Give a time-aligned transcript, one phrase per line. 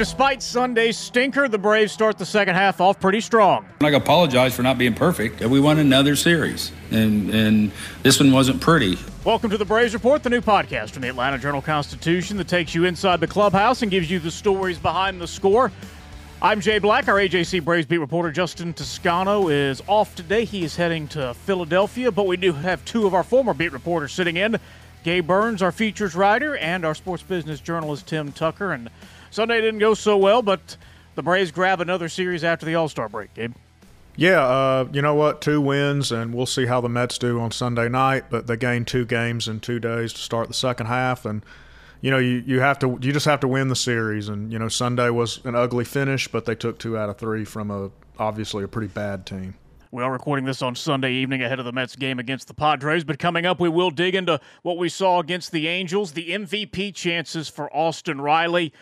[0.00, 3.66] Despite Sunday's stinker, the Braves start the second half off pretty strong.
[3.82, 5.42] I apologize for not being perfect.
[5.42, 7.70] We won another series, and and
[8.02, 8.96] this one wasn't pretty.
[9.26, 12.74] Welcome to the Braves Report, the new podcast from the Atlanta Journal Constitution that takes
[12.74, 15.70] you inside the clubhouse and gives you the stories behind the score.
[16.40, 17.06] I'm Jay Black.
[17.06, 20.46] Our AJC Braves beat reporter Justin Toscano is off today.
[20.46, 24.12] He is heading to Philadelphia, but we do have two of our former beat reporters
[24.12, 24.58] sitting in.
[25.04, 28.72] Gabe Burns, our features writer, and our sports business journalist Tim Tucker.
[28.72, 28.88] And
[29.30, 30.76] Sunday didn't go so well, but
[31.14, 33.32] the Braves grab another series after the All Star break.
[33.34, 33.54] Gabe.
[34.16, 35.40] Yeah, uh, you know what?
[35.40, 38.24] Two wins, and we'll see how the Mets do on Sunday night.
[38.28, 41.44] But they gained two games in two days to start the second half, and
[42.00, 44.28] you know you, you have to you just have to win the series.
[44.28, 47.44] And you know Sunday was an ugly finish, but they took two out of three
[47.44, 49.54] from a obviously a pretty bad team.
[49.92, 53.02] We are recording this on Sunday evening ahead of the Mets game against the Padres,
[53.02, 56.94] but coming up, we will dig into what we saw against the Angels, the MVP
[56.94, 58.72] chances for Austin Riley,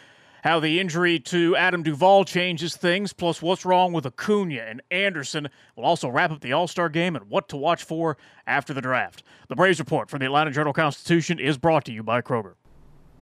[0.48, 5.46] how the injury to Adam Duvall changes things, plus what's wrong with Acuna and Anderson.
[5.77, 8.80] We'll also wrap up the All Star game and what to watch for after the
[8.80, 9.22] draft.
[9.48, 12.55] The Braves Report from the Atlanta Journal Constitution is brought to you by Kroger.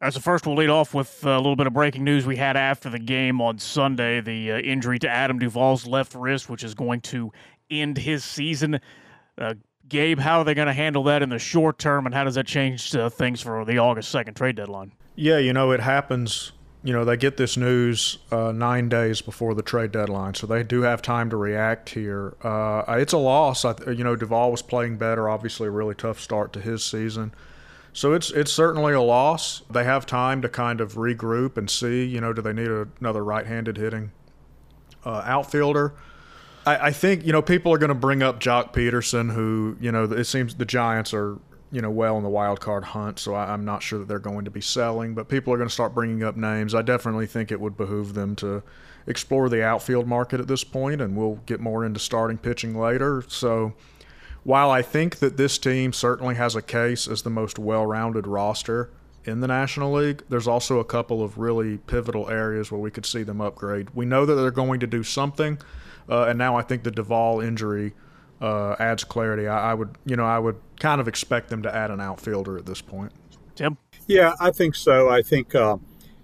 [0.00, 2.54] As the first, we'll lead off with a little bit of breaking news we had
[2.54, 4.20] after the game on Sunday.
[4.20, 7.32] The uh, injury to Adam Duvall's left wrist, which is going to
[7.70, 8.78] end his season.
[9.38, 9.54] Uh,
[9.88, 12.34] Gabe, how are they going to handle that in the short term, and how does
[12.34, 14.92] that change uh, things for the August 2nd trade deadline?
[15.14, 16.52] Yeah, you know, it happens.
[16.82, 20.62] You know, they get this news uh, nine days before the trade deadline, so they
[20.62, 22.36] do have time to react here.
[22.42, 23.64] Uh, it's a loss.
[23.64, 25.28] You know, Duvall was playing better.
[25.28, 27.32] Obviously, a really tough start to his season.
[27.96, 29.62] So it's it's certainly a loss.
[29.70, 32.86] They have time to kind of regroup and see, you know, do they need a,
[33.00, 34.12] another right-handed hitting
[35.06, 35.94] uh, outfielder?
[36.66, 39.90] I, I, think you know people are going to bring up Joc Pederson, who you
[39.90, 41.38] know it seems the Giants are
[41.72, 44.18] you know well in the wild card hunt, so I, I'm not sure that they're
[44.18, 45.14] going to be selling.
[45.14, 46.74] But people are going to start bringing up names.
[46.74, 48.62] I definitely think it would behoove them to
[49.06, 53.24] explore the outfield market at this point, and we'll get more into starting pitching later.
[53.26, 53.72] So
[54.46, 58.28] while I think that this team certainly has a case as the most well rounded
[58.28, 58.90] roster
[59.24, 63.04] in the National League, there's also a couple of really pivotal areas where we could
[63.04, 63.90] see them upgrade.
[63.92, 65.58] We know that they're going to do something,
[66.08, 67.94] uh, and now I think the Duvall injury
[68.40, 69.48] uh, adds clarity.
[69.48, 72.56] I, I, would, you know, I would kind of expect them to add an outfielder
[72.56, 73.10] at this point.
[73.56, 73.76] Tim?
[74.06, 75.08] Yeah, I think so.
[75.08, 75.78] I think, uh,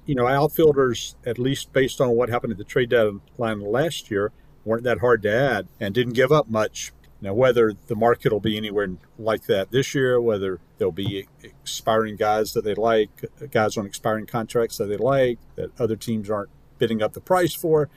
[0.07, 4.31] you know, outfielders, at least based on what happened at the trade deadline last year,
[4.65, 8.41] weren't that hard to add and didn't give up much now, whether the market will
[8.41, 13.11] be anywhere like that this year, whether there'll be expiring guys that they like,
[13.53, 17.55] guys on expiring contracts that they like, that other teams aren't bidding up the price
[17.55, 17.89] for,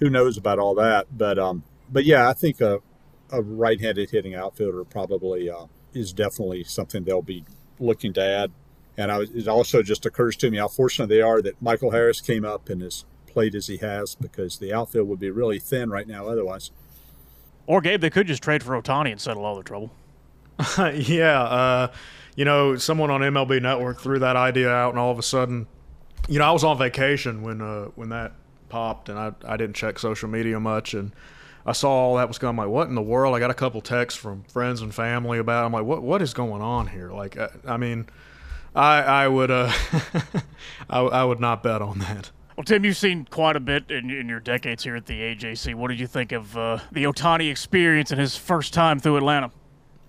[0.00, 1.06] who knows about all that?
[1.16, 2.80] But um, but yeah, I think a,
[3.30, 7.44] a right-handed hitting outfielder probably uh, is definitely something they'll be
[7.78, 8.50] looking to add.
[8.96, 12.20] And I, it also just occurs to me how fortunate they are that Michael Harris
[12.20, 15.88] came up and has played as he has because the outfield would be really thin
[15.88, 16.72] right now otherwise.
[17.66, 19.90] Or Gabe, they could just trade for Ohtani and settle all their trouble.
[20.94, 21.92] yeah, uh,
[22.36, 25.66] you know, someone on MLB Network threw that idea out, and all of a sudden,
[26.28, 28.32] you know, I was on vacation when uh, when that
[28.68, 31.12] popped, and I I didn't check social media much, and
[31.66, 32.50] I saw all that was going.
[32.50, 33.34] I'm like, what in the world?
[33.34, 35.62] I got a couple texts from friends and family about.
[35.62, 35.66] It.
[35.66, 37.10] I'm like, what what is going on here?
[37.10, 38.06] Like, I, uh, I mean,
[38.74, 39.72] I I would uh,
[40.90, 42.30] I, I would not bet on that.
[42.56, 45.74] Well, Tim, you've seen quite a bit in, in your decades here at the AJC.
[45.74, 49.50] What did you think of uh, the Ohtani experience and his first time through Atlanta?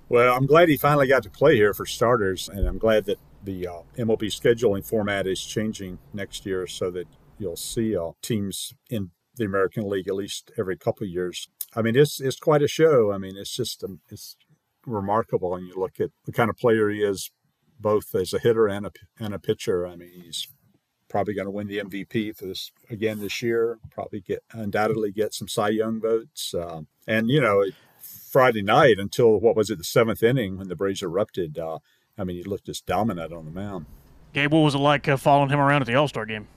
[0.07, 3.19] Well, I'm glad he finally got to play here for starters, and I'm glad that
[3.43, 7.07] the uh, MLB scheduling format is changing next year so that
[7.37, 11.49] you'll see uh, teams in the American League at least every couple of years.
[11.75, 13.11] I mean, it's it's quite a show.
[13.11, 14.37] I mean, it's just um, it's
[14.85, 17.29] remarkable, and you look at the kind of player he is,
[17.77, 19.85] both as a hitter and a and a pitcher.
[19.85, 20.47] I mean, he's
[21.09, 23.79] probably going to win the MVP for this again this year.
[23.91, 26.53] Probably get undoubtedly get some Cy Young votes.
[26.53, 27.63] Um, and you know,
[28.01, 31.57] Friday night until what was it the seventh inning when the Braves erupted.
[31.57, 31.79] Uh,
[32.17, 33.85] I mean, he looked just dominant on the mound.
[34.33, 36.47] Gabe, what was it like uh, following him around at the All Star game?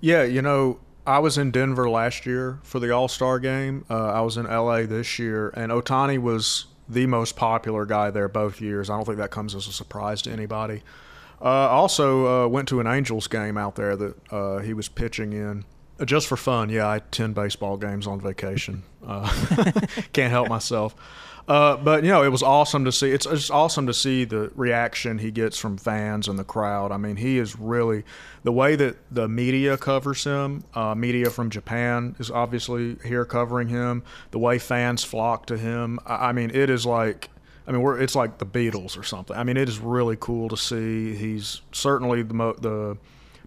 [0.00, 3.84] Yeah, you know, I was in Denver last year for the All Star game.
[3.90, 8.28] Uh, I was in LA this year, and Ohtani was the most popular guy there
[8.28, 8.88] both years.
[8.88, 10.82] I don't think that comes as a surprise to anybody.
[11.40, 15.32] Uh, also uh, went to an Angels game out there that uh, he was pitching
[15.32, 15.64] in.
[16.04, 18.84] Just for fun, yeah, I attend baseball games on vacation.
[19.04, 19.28] Uh,
[20.12, 20.94] can't help myself.
[21.48, 23.10] Uh, but you know, it was awesome to see.
[23.10, 26.92] It's just awesome to see the reaction he gets from fans and the crowd.
[26.92, 28.04] I mean, he is really
[28.42, 30.62] the way that the media covers him.
[30.74, 34.02] Uh, media from Japan is obviously here covering him.
[34.30, 35.98] The way fans flock to him.
[36.04, 37.30] I, I mean, it is like.
[37.68, 39.36] I mean, we're, it's like the Beatles or something.
[39.36, 41.14] I mean, it is really cool to see.
[41.14, 42.96] He's certainly the mo- the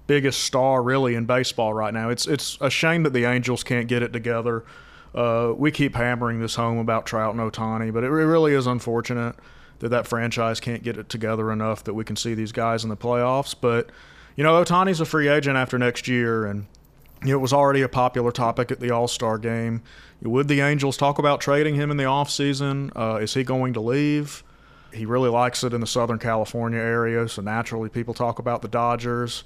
[0.06, 2.10] biggest star really in baseball right now.
[2.10, 4.64] It's it's a shame that the Angels can't get it together.
[5.16, 9.36] Uh, we keep hammering this home about Trout and Ohtani, but it really is unfortunate
[9.80, 12.90] that that franchise can't get it together enough that we can see these guys in
[12.90, 13.56] the playoffs.
[13.60, 13.90] But
[14.36, 16.68] you know, Ohtani's a free agent after next year, and
[17.26, 19.82] it was already a popular topic at the All Star game.
[20.22, 22.92] Would the Angels talk about trading him in the offseason?
[22.96, 24.44] Uh, is he going to leave?
[24.94, 28.68] He really likes it in the Southern California area, so naturally people talk about the
[28.68, 29.44] Dodgers.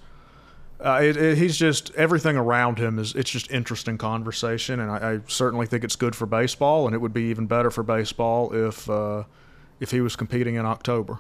[0.80, 5.14] Uh, it, it, he's just everything around him is it's just interesting conversation, and I,
[5.14, 8.54] I, certainly think it's good for baseball, and it would be even better for baseball
[8.54, 9.24] if uh,
[9.80, 11.20] if he was competing in October.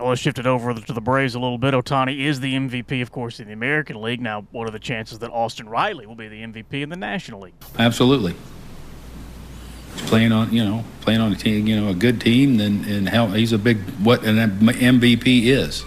[0.00, 1.74] Well, let's shift it over to the Braves a little bit.
[1.74, 4.22] Ohtani is the MVP, of course, in the American League.
[4.22, 7.40] Now, what are the chances that Austin Riley will be the MVP in the National
[7.40, 7.54] League?
[7.78, 8.34] Absolutely.
[9.94, 12.86] He's playing on, you know, playing on a team, you know, a good team, and
[12.86, 15.84] and how he's a big what an MVP is.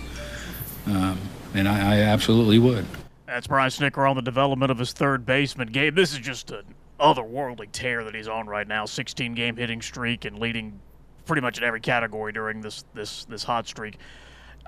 [0.86, 1.18] Um,
[1.56, 2.86] and I, I, absolutely would.
[3.26, 5.70] That's Brian Snitker on the development of his third baseman.
[5.70, 6.66] Gabe, this is just an
[7.00, 8.86] otherworldly tear that he's on right now.
[8.86, 10.80] 16 game hitting streak and leading
[11.26, 13.98] pretty much in every category during this this this hot streak.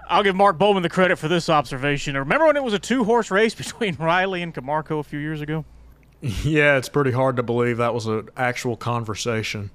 [0.07, 2.15] I'll give Mark Bowman the credit for this observation.
[2.15, 5.41] Remember when it was a two horse race between Riley and Camargo a few years
[5.41, 5.65] ago?
[6.21, 9.71] Yeah, it's pretty hard to believe that was an actual conversation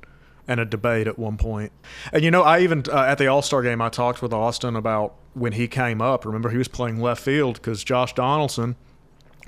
[0.48, 1.70] and a debate at one point.
[2.12, 4.74] And you know, I even uh, at the All Star game, I talked with Austin
[4.76, 6.24] about when he came up.
[6.24, 8.74] Remember, he was playing left field because Josh Donaldson,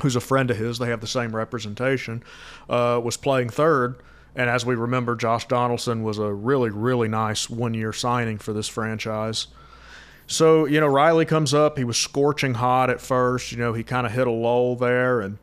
[0.00, 2.22] who's a friend of his, they have the same representation,
[2.68, 3.96] uh, was playing third.
[4.34, 8.52] And as we remember, Josh Donaldson was a really, really nice one year signing for
[8.52, 9.48] this franchise.
[10.26, 11.76] So, you know, Riley comes up.
[11.76, 13.52] He was scorching hot at first.
[13.52, 15.20] You know, he kind of hit a lull there.
[15.20, 15.36] And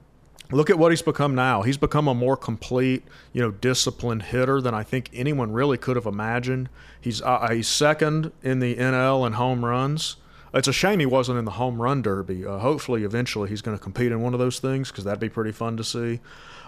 [0.51, 1.61] look at what he's become now.
[1.61, 5.95] He's become a more complete, you know, disciplined hitter than I think anyone really could
[5.95, 6.69] have imagined.
[6.99, 10.15] He's, uh, he's second in the NL in home runs.
[10.51, 12.45] It's a shame he wasn't in the home run derby.
[12.45, 15.29] Uh, hopefully, eventually, he's going to compete in one of those things because that'd be
[15.29, 16.19] pretty fun to see.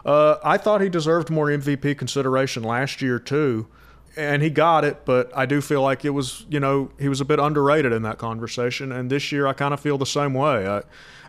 [0.06, 3.68] Uh, I thought he deserved more MVP consideration last year too,
[4.16, 5.06] and he got it.
[5.06, 8.02] But I do feel like it was, you know, he was a bit underrated in
[8.04, 8.92] that conversation.
[8.92, 10.68] And this year, I kind of feel the same way.
[10.68, 10.82] I,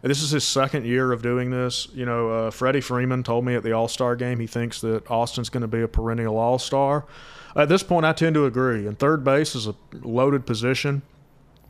[0.02, 1.88] this is his second year of doing this.
[1.94, 5.08] You know, uh, Freddie Freeman told me at the All Star game he thinks that
[5.10, 7.06] Austin's going to be a perennial All Star.
[7.54, 8.86] At this point, I tend to agree.
[8.86, 11.02] And third base is a loaded position.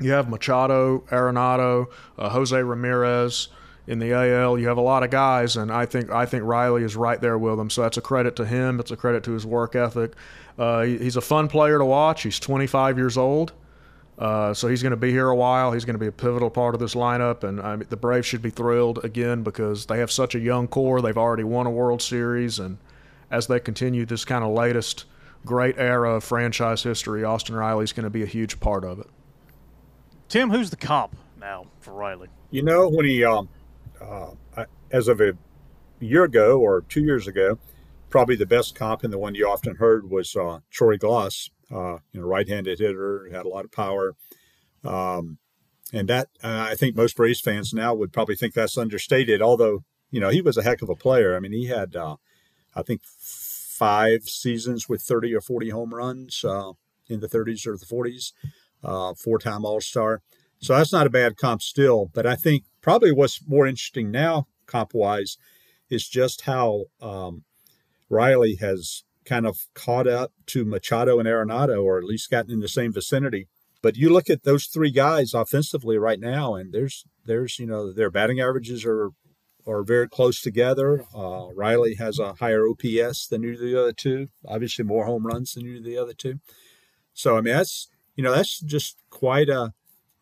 [0.00, 1.86] You have Machado, Arenado,
[2.18, 3.48] uh, Jose Ramirez
[3.86, 4.58] in the AL.
[4.58, 7.38] You have a lot of guys, and I think I think Riley is right there
[7.38, 7.70] with them.
[7.70, 8.80] So that's a credit to him.
[8.80, 10.12] It's a credit to his work ethic.
[10.58, 12.22] Uh, he, he's a fun player to watch.
[12.22, 13.52] He's 25 years old,
[14.18, 15.72] uh, so he's going to be here a while.
[15.72, 18.26] He's going to be a pivotal part of this lineup, and I mean, the Braves
[18.26, 21.00] should be thrilled again because they have such a young core.
[21.00, 22.78] They've already won a World Series, and
[23.30, 25.06] as they continue this kind of latest
[25.44, 29.06] great era of franchise history, Austin Riley's going to be a huge part of it.
[30.28, 32.28] Tim, who's the comp now for Riley?
[32.50, 33.48] You know, when he, um,
[34.02, 35.32] uh, as of a
[36.00, 37.58] year ago or two years ago,
[38.10, 41.98] probably the best comp and the one you often heard was uh, Troy Glaus, uh,
[42.12, 44.14] you know, right-handed hitter, had a lot of power.
[44.84, 45.38] Um,
[45.92, 49.84] and that, uh, I think most Braves fans now would probably think that's understated, although,
[50.10, 51.36] you know, he was a heck of a player.
[51.36, 52.16] I mean, he had, uh,
[52.74, 56.72] I think, five seasons with 30 or 40 home runs uh,
[57.08, 58.32] in the 30s or the 40s
[58.84, 60.22] uh, four-time All-Star.
[60.62, 62.10] So that's not a bad comp still.
[62.14, 65.36] But I think probably what's more interesting now, comp-wise,
[65.90, 67.44] is just how um,
[68.08, 72.60] Riley has kind of caught up to Machado and Arenado, or at least gotten in
[72.60, 73.48] the same vicinity.
[73.82, 77.92] But you look at those three guys offensively right now, and there's there's you know
[77.92, 79.10] their batting averages are
[79.66, 81.04] are very close together.
[81.14, 84.28] Uh, Riley has a higher OPS than either the other two.
[84.46, 86.38] Obviously, more home runs than either the other two.
[87.12, 89.72] So I mean that's you know that's just quite a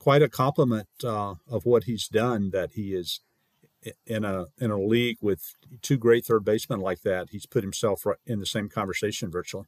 [0.00, 3.20] quite a compliment uh, of what he's done that he is
[4.06, 8.04] in a in a league with two great third basemen like that he's put himself
[8.26, 9.66] in the same conversation virtually.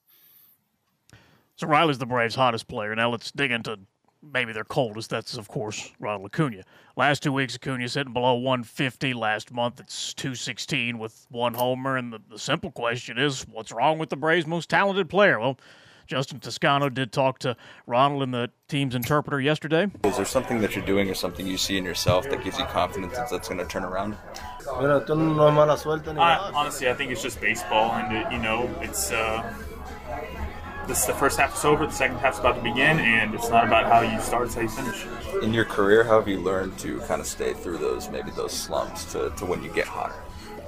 [1.56, 2.94] So riley's the braves hottest player.
[2.94, 3.78] Now let's dig into
[4.22, 5.10] maybe their coldest.
[5.10, 6.62] That's of course ronald acuna.
[6.96, 11.96] Last two weeks acuna's hitting below 150 last month it's 216 with one homer.
[11.96, 15.38] And the, the simple question is what's wrong with the braves most talented player?
[15.38, 15.58] Well
[16.06, 17.56] Justin Toscano did talk to
[17.86, 19.88] Ronald and the team's interpreter yesterday.
[20.04, 22.64] Is there something that you're doing or something you see in yourself that gives you
[22.66, 24.16] confidence that that's going to turn around?
[26.18, 29.52] I, honestly, I think it's just baseball, and it, you know, it's uh,
[30.86, 33.66] this the first half is over, the second half's about to begin, and it's not
[33.66, 35.06] about how you start, it's how you finish.
[35.42, 38.52] In your career, how have you learned to kind of stay through those maybe those
[38.52, 40.14] slumps to, to when you get hotter?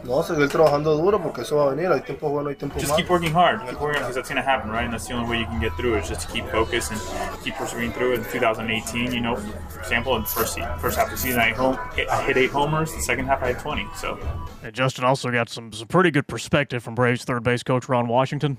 [0.04, 1.90] No, seguir trabajando duro porque eso va a venir.
[1.90, 3.60] Hay tiempo bueno, hay tiempo Just keep working hard.
[3.66, 4.84] Keep working because that's going to happen, right?
[4.84, 6.92] And that's the only way you can get through it is just to keep focused
[6.92, 7.00] and
[7.42, 8.18] keep persevering through it.
[8.18, 11.50] In 2018, you know, for example, in the first, first half of the season, I,
[11.50, 11.78] home,
[12.10, 12.92] I hit eight homers.
[12.92, 13.86] The second half, I had 20.
[13.96, 14.18] So,
[14.62, 18.06] and Justin also got some, some pretty good perspective from Braves third base coach Ron
[18.06, 18.58] Washington.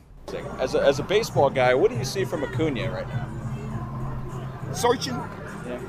[0.59, 4.71] As a, as a baseball guy, what do you see from Acuna right now?
[4.73, 5.13] Searching.
[5.13, 5.79] Yeah.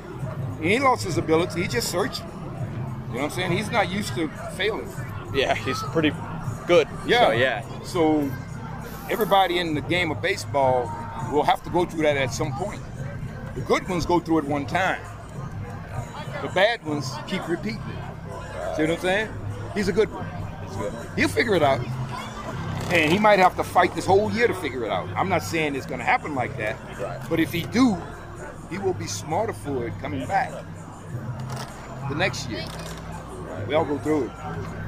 [0.61, 1.63] He ain't lost his ability.
[1.63, 2.27] He just searching.
[2.27, 3.51] You know what I'm saying?
[3.53, 4.87] He's not used to failing.
[5.33, 6.11] Yeah, he's pretty
[6.67, 6.87] good.
[7.05, 7.83] Yeah, so, yeah.
[7.83, 8.31] So
[9.09, 10.91] everybody in the game of baseball
[11.31, 12.81] will have to go through that at some point.
[13.55, 15.01] The good ones go through it one time.
[16.41, 18.75] The bad ones keep repeating it.
[18.75, 19.29] See what I'm saying?
[19.73, 20.27] He's a good one.
[20.67, 20.93] He's good.
[21.15, 21.81] He'll figure it out.
[22.91, 25.09] And he might have to fight this whole year to figure it out.
[25.15, 26.77] I'm not saying it's going to happen like that.
[26.99, 27.19] Right.
[27.29, 27.97] But if he do,
[28.69, 30.51] he will be smarter for it coming back
[32.09, 32.65] the next year.
[33.65, 34.31] We all go through it.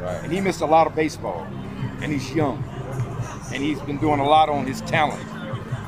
[0.01, 0.19] Right.
[0.23, 1.47] And he missed a lot of baseball.
[2.01, 2.63] And he's young.
[3.53, 5.25] And he's been doing a lot on his talent.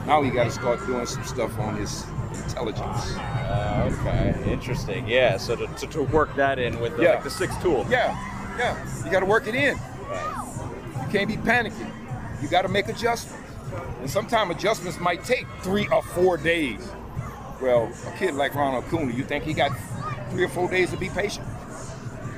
[0.05, 2.05] Now he got to start doing some stuff on his
[2.43, 3.15] intelligence.
[3.17, 5.07] Uh, okay, interesting.
[5.07, 7.13] Yeah, so to, to, to, work that in with the, yeah.
[7.15, 7.85] like the sixth tool.
[7.89, 8.17] Yeah,
[8.57, 9.05] yeah.
[9.05, 9.77] You got to work it in.
[9.77, 11.01] Right.
[11.01, 11.91] You can't be panicking.
[12.41, 13.37] You got to make adjustments.
[13.99, 16.89] And sometimes adjustments might take three or four days.
[17.61, 19.71] Well, a kid like Ronald Acuna, you think he got
[20.31, 21.47] three or four days to be patient?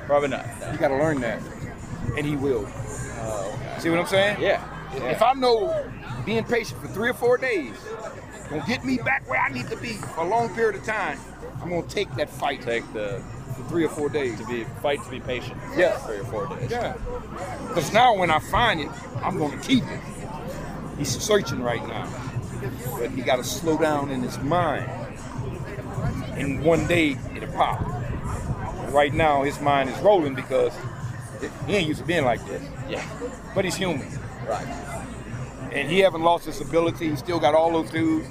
[0.06, 0.46] Probably not.
[0.72, 1.42] You got to learn that,
[2.18, 2.66] and he will.
[2.66, 3.80] Uh, okay.
[3.80, 4.42] See what I'm saying?
[4.42, 4.64] Yeah.
[4.96, 5.12] yeah.
[5.12, 5.92] If I know
[6.26, 7.76] being patient for three or four days
[8.54, 11.20] gonna get me back where I need to be for a long period of time,
[11.62, 12.62] I'm gonna take that fight.
[12.62, 13.22] Take the
[13.56, 15.58] for three or four days to be fight to be patient.
[15.76, 16.70] Yeah, three or four days.
[16.70, 16.94] Yeah.
[17.68, 18.90] Because now when I find it,
[19.22, 20.00] I'm gonna keep it.
[20.98, 22.08] He's searching right now,
[22.98, 24.90] but he got to slow down in his mind.
[26.36, 27.82] And one day it'll pop.
[28.94, 30.72] Right now his mind is rolling because
[31.66, 32.62] he ain't used to being like this.
[32.88, 33.04] Yeah.
[33.56, 34.08] But he's human.
[34.48, 34.68] Right.
[35.72, 37.10] And he haven't lost his ability.
[37.10, 38.28] He's still got all those dudes.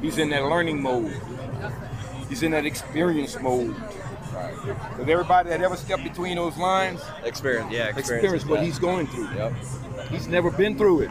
[0.00, 1.14] He's in that learning mode.
[2.30, 3.76] He's in that experience mode.
[4.32, 4.54] Right.
[4.64, 9.06] Because everybody that ever stepped between those lines, experience, yeah, experience, experience what he's going
[9.06, 9.28] through.
[9.34, 9.52] Yep.
[10.10, 11.10] He's never been through it.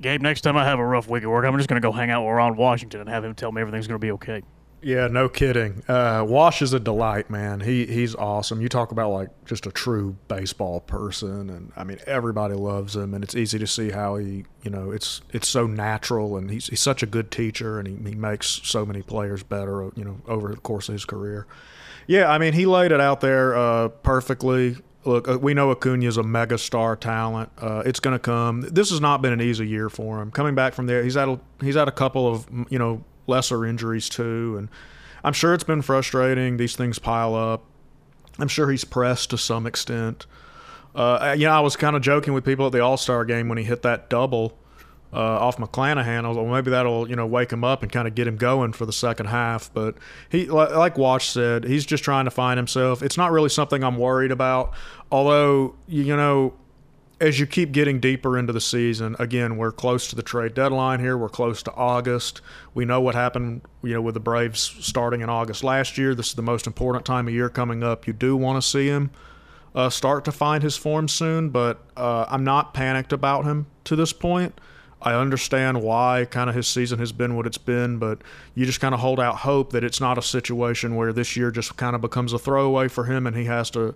[0.00, 1.90] Gabe, next time I have a rough week at work, I'm just going to go
[1.90, 4.42] hang out with Ron Washington and have him tell me everything's going to be okay.
[4.84, 5.82] Yeah, no kidding.
[5.88, 7.60] Uh, Wash is a delight, man.
[7.60, 8.60] He he's awesome.
[8.60, 13.14] You talk about like just a true baseball person, and I mean everybody loves him,
[13.14, 16.66] and it's easy to see how he, you know, it's it's so natural, and he's
[16.66, 20.20] he's such a good teacher, and he, he makes so many players better, you know,
[20.28, 21.46] over the course of his career.
[22.06, 24.76] Yeah, I mean he laid it out there uh, perfectly.
[25.06, 27.50] Look, uh, we know Acuna is a mega star talent.
[27.58, 28.60] Uh, it's going to come.
[28.60, 30.30] This has not been an easy year for him.
[30.30, 33.64] Coming back from there, he's had a, he's had a couple of you know lesser
[33.64, 34.68] injuries too, and
[35.22, 36.56] I'm sure it's been frustrating.
[36.56, 37.64] These things pile up.
[38.38, 40.26] I'm sure he's pressed to some extent.
[40.94, 43.48] Uh, you know, I was kind of joking with people at the All Star game
[43.48, 44.56] when he hit that double
[45.12, 46.24] uh, off McClanahan.
[46.24, 48.26] I was like, well, maybe that'll you know wake him up and kind of get
[48.26, 49.72] him going for the second half.
[49.72, 49.96] But
[50.28, 53.02] he, like Wash said, he's just trying to find himself.
[53.02, 54.74] It's not really something I'm worried about.
[55.10, 56.54] Although you know,
[57.20, 61.00] as you keep getting deeper into the season, again, we're close to the trade deadline
[61.00, 61.16] here.
[61.16, 62.40] We're close to August.
[62.74, 66.14] We know what happened, you know, with the Braves starting in August last year.
[66.14, 68.06] This is the most important time of year coming up.
[68.06, 69.10] You do want to see him
[69.74, 73.96] uh, start to find his form soon, but uh, I'm not panicked about him to
[73.96, 74.60] this point.
[75.02, 78.22] I understand why kind of his season has been what it's been, but
[78.54, 81.50] you just kind of hold out hope that it's not a situation where this year
[81.50, 83.94] just kind of becomes a throwaway for him and he has to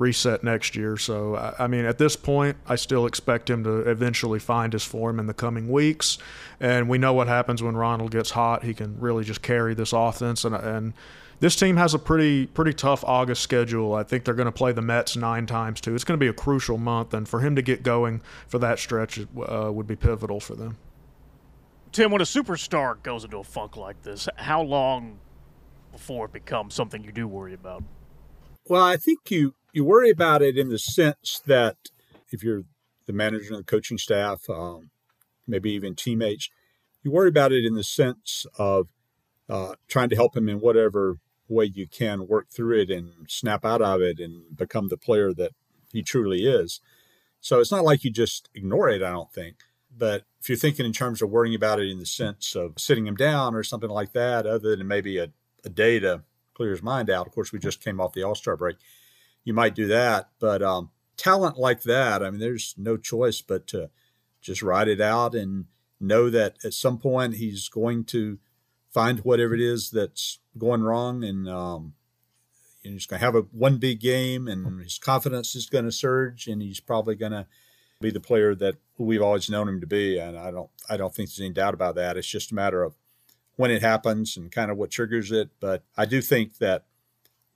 [0.00, 0.96] reset next year.
[0.96, 5.20] So, I mean, at this point, I still expect him to eventually find his form
[5.20, 6.18] in the coming weeks.
[6.58, 8.64] And we know what happens when Ronald gets hot.
[8.64, 10.44] He can really just carry this offense.
[10.44, 10.94] And, and
[11.40, 13.94] this team has a pretty pretty tough August schedule.
[13.94, 15.94] I think they're going to play the Mets nine times too.
[15.94, 18.78] It's going to be a crucial month, and for him to get going for that
[18.78, 20.76] stretch uh, would be pivotal for them.
[21.92, 25.18] Tim, when a superstar goes into a funk like this, how long
[25.92, 27.82] before it becomes something you do worry about?
[28.68, 31.76] Well, I think you you worry about it in the sense that
[32.30, 32.64] if you're
[33.06, 34.90] the manager and the coaching staff, um,
[35.46, 36.48] maybe even teammates,
[37.02, 38.88] you worry about it in the sense of
[39.48, 43.64] uh, trying to help him in whatever way you can work through it and snap
[43.64, 45.52] out of it and become the player that
[45.92, 46.80] he truly is.
[47.40, 49.56] So it's not like you just ignore it, I don't think.
[49.96, 53.06] But if you're thinking in terms of worrying about it in the sense of sitting
[53.06, 55.32] him down or something like that, other than maybe a,
[55.64, 56.22] a day to
[56.54, 58.76] clear his mind out, of course, we just came off the All Star break.
[59.44, 60.30] You might do that.
[60.38, 63.90] But um, talent like that, I mean, there's no choice but to
[64.40, 65.66] just ride it out and
[66.00, 68.38] know that at some point he's going to
[68.90, 71.94] find whatever it is that's going wrong and um,
[72.84, 75.92] know, he's going to have a one big game and his confidence is going to
[75.92, 77.46] surge and he's probably going to
[78.00, 81.14] be the player that we've always known him to be and I don't I don't
[81.14, 82.94] think there's any doubt about that it's just a matter of
[83.56, 86.84] when it happens and kind of what triggers it but I do think that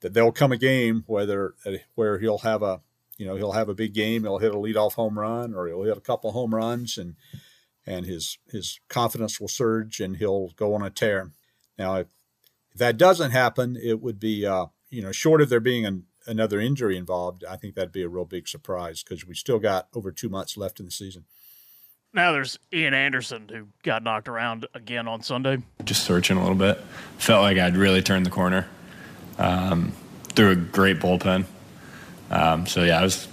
[0.05, 1.55] that there'll come a game whether
[1.97, 2.81] where he'll have a
[3.19, 5.83] you know he'll have a big game he'll hit a leadoff home run or he'll
[5.83, 7.17] hit a couple home runs and
[7.87, 11.33] and his his confidence will surge and he'll go on a tear
[11.79, 12.07] now if,
[12.71, 16.05] if that doesn't happen it would be uh, you know, short of there being an,
[16.27, 19.89] another injury involved, I think that'd be a real big surprise because we still got
[19.93, 21.25] over two months left in the season.
[22.13, 25.59] Now there's Ian Anderson who got knocked around again on Sunday.
[25.83, 26.79] Just searching a little bit.
[27.19, 28.69] Felt like I'd really turned the corner.
[29.39, 29.93] Um,
[30.31, 31.47] threw a great bullpen.
[32.31, 33.29] Um, so yeah, I was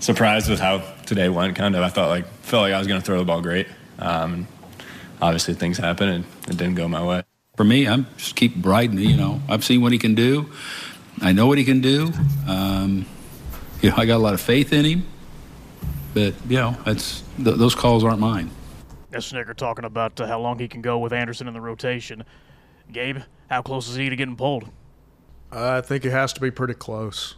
[0.00, 1.56] surprised with how today went.
[1.56, 3.66] Kind of, I felt like felt like I was going to throw the ball great.
[3.98, 4.46] Um,
[5.22, 7.22] obviously, things happen and it didn't go my way
[7.56, 8.98] for me, I'm just keep riding.
[8.98, 10.50] You know, I've seen what he can do.
[11.20, 12.12] I know what he can do.
[12.46, 13.06] Um,
[13.80, 15.06] you know, I got a lot of faith in him.
[16.12, 18.50] But you know, that's th- those calls aren't mine.
[19.10, 22.24] That's Snitker talking about uh, how long he can go with Anderson in the rotation.
[22.92, 23.18] Gabe,
[23.48, 24.68] how close is he to getting pulled?
[25.54, 27.36] I think it has to be pretty close.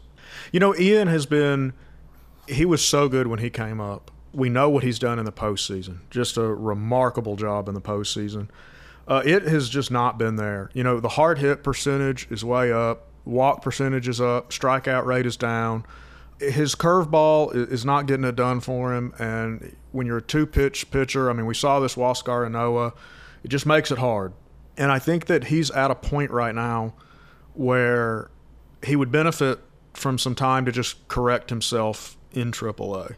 [0.52, 1.72] You know, Ian has been.
[2.48, 4.10] He was so good when he came up.
[4.32, 5.98] We know what he's done in the postseason.
[6.10, 8.48] Just a remarkable job in the postseason.
[9.08, 10.70] Uh, it has just not been there.
[10.72, 15.26] You know, the hard hit percentage is way up, walk percentage is up, strikeout rate
[15.26, 15.84] is down.
[16.38, 19.14] His curveball is not getting it done for him.
[19.18, 22.94] And when you're a two pitch pitcher, I mean, we saw this Huascar Ynoa,
[23.42, 24.32] it just makes it hard.
[24.76, 26.94] And I think that he's at a point right now
[27.56, 28.30] where
[28.84, 29.60] he would benefit
[29.94, 33.16] from some time to just correct himself in AAA.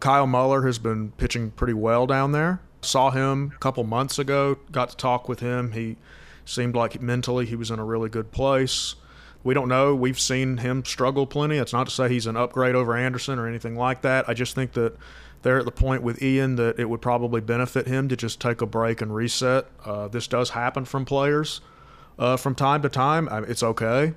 [0.00, 2.60] Kyle Muller has been pitching pretty well down there.
[2.82, 5.72] Saw him a couple months ago, got to talk with him.
[5.72, 5.96] He
[6.44, 8.94] seemed like mentally he was in a really good place.
[9.42, 9.94] We don't know.
[9.94, 11.58] We've seen him struggle plenty.
[11.58, 14.28] It's not to say he's an upgrade over Anderson or anything like that.
[14.28, 14.96] I just think that
[15.42, 18.60] they're at the point with Ian that it would probably benefit him to just take
[18.60, 19.66] a break and reset.
[19.84, 21.60] Uh, this does happen from players
[22.18, 23.28] uh, from time to time.
[23.28, 24.14] I mean, it's okay.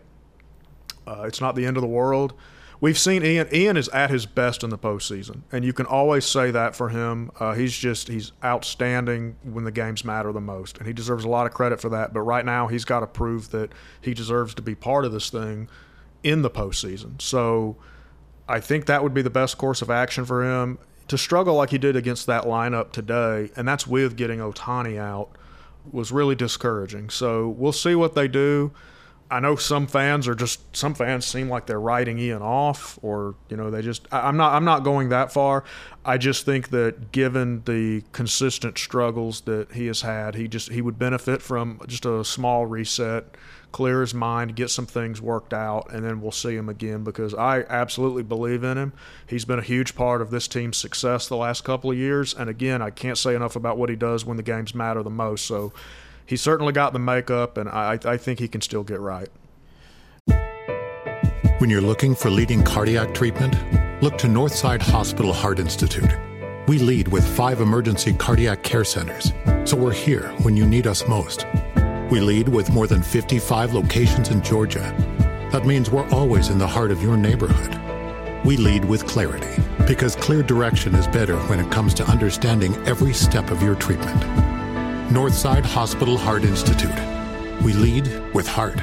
[1.07, 2.33] Uh, it's not the end of the world
[2.81, 3.47] we've seen Ian.
[3.53, 6.89] Ian is at his best in the postseason, and you can always say that for
[6.89, 7.31] him.
[7.39, 11.29] Uh, he's just he's outstanding when the games matter the most, and he deserves a
[11.29, 12.13] lot of credit for that.
[12.13, 15.29] But right now, he's got to prove that he deserves to be part of this
[15.29, 15.69] thing
[16.23, 17.21] in the postseason.
[17.21, 17.77] So,
[18.47, 21.71] I think that would be the best course of action for him to struggle like
[21.71, 25.31] he did against that lineup today, and that's with getting Ohtani out
[25.91, 27.09] was really discouraging.
[27.09, 28.71] So we'll see what they do.
[29.31, 33.35] I know some fans are just some fans seem like they're writing Ian off, or
[33.49, 34.07] you know they just.
[34.11, 34.53] I'm not.
[34.53, 35.63] I'm not going that far.
[36.03, 40.81] I just think that given the consistent struggles that he has had, he just he
[40.81, 43.35] would benefit from just a small reset,
[43.71, 47.03] clear his mind, get some things worked out, and then we'll see him again.
[47.03, 48.93] Because I absolutely believe in him.
[49.27, 52.49] He's been a huge part of this team's success the last couple of years, and
[52.49, 55.45] again, I can't say enough about what he does when the games matter the most.
[55.45, 55.73] So
[56.25, 59.29] he's certainly got the makeup, and I, I think he can still get right.
[61.59, 63.53] When you're looking for leading cardiac treatment,
[64.01, 66.09] look to Northside Hospital Heart Institute.
[66.69, 69.33] We lead with five emergency cardiac care centers,
[69.65, 71.45] so we're here when you need us most.
[72.09, 74.95] We lead with more than 55 locations in Georgia.
[75.51, 77.79] That means we're always in the heart of your neighborhood.
[78.43, 83.13] We lead with clarity because clear direction is better when it comes to understanding every
[83.13, 84.19] step of your treatment.
[85.11, 86.91] Northside Hospital Heart Institute.
[87.61, 88.81] We lead with heart.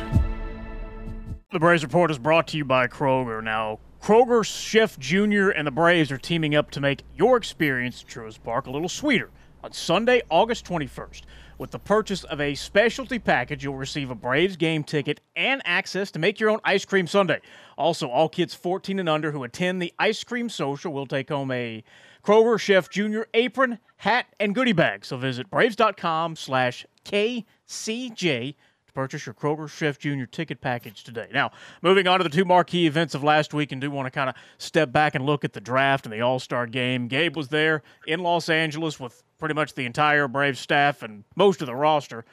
[1.50, 3.42] The Braves Report is brought to you by Kroger.
[3.42, 5.48] Now, Kroger Chef Jr.
[5.48, 8.88] and the Braves are teaming up to make your experience at Truist Park a little
[8.88, 9.30] sweeter
[9.64, 11.22] on Sunday, August 21st.
[11.58, 16.10] With the purchase of a specialty package, you'll receive a Braves game ticket and access
[16.10, 17.40] to make your own ice cream sundae.
[17.78, 21.50] Also, all kids 14 and under who attend the ice cream social will take home
[21.50, 21.82] a
[22.22, 23.22] Kroger Chef Jr.
[23.32, 25.06] apron, hat, and goodie bag.
[25.06, 28.54] So visit braves.com slash KCJ
[28.86, 30.24] to purchase your Kroger Chef Jr.
[30.24, 31.28] ticket package today.
[31.32, 34.10] Now, moving on to the two marquee events of last week, and do want to
[34.10, 37.08] kind of step back and look at the draft and the All Star game.
[37.08, 41.60] Gabe was there in Los Angeles with pretty much the entire Braves staff and most
[41.60, 42.24] of the roster.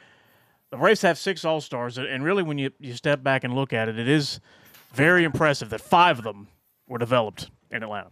[0.69, 3.73] The Braves have six All Stars, and really, when you, you step back and look
[3.73, 4.39] at it, it is
[4.93, 6.47] very impressive that five of them
[6.87, 8.09] were developed in Atlanta.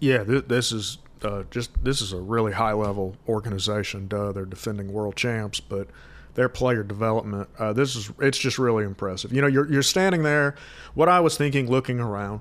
[0.00, 4.08] Yeah, th- this is uh, just this is a really high level organization.
[4.08, 5.88] Duh, they're defending world champs, but
[6.34, 7.48] their player development.
[7.58, 9.32] Uh, this is it's just really impressive.
[9.32, 10.54] You know, you're you're standing there.
[10.94, 12.40] What I was thinking, looking around,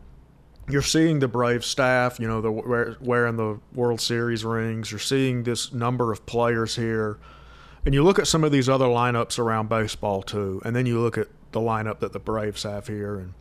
[0.69, 2.19] you're seeing the Brave staff.
[2.19, 4.91] You know, the wearing the World Series rings.
[4.91, 7.19] You're seeing this number of players here,
[7.85, 10.99] and you look at some of these other lineups around baseball too, and then you
[10.99, 13.33] look at the lineup that the Braves have here, and